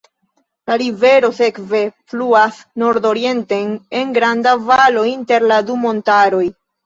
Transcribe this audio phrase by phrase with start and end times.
[0.69, 1.81] La rivero sekve
[2.13, 3.69] fluas nordorienten,
[4.01, 6.43] en granda valo inter la du montaroj.